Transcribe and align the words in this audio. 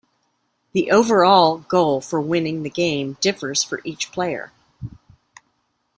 The 0.71 0.89
overall 0.89 1.59
goal 1.59 2.01
for 2.01 2.19
winning 2.19 2.63
the 2.63 2.71
game 2.71 3.17
differs 3.21 3.61
for 3.63 3.81
each 3.83 4.11
player. 4.11 4.51